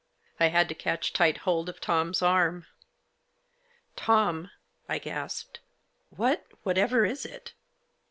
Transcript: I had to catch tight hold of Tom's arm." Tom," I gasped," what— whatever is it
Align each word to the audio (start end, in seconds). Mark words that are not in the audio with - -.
I 0.39 0.47
had 0.47 0.67
to 0.69 0.73
catch 0.73 1.13
tight 1.13 1.37
hold 1.45 1.69
of 1.69 1.79
Tom's 1.79 2.23
arm." 2.23 2.65
Tom," 3.95 4.49
I 4.89 4.97
gasped," 4.97 5.59
what— 6.09 6.43
whatever 6.63 7.05
is 7.05 7.23
it 7.23 7.53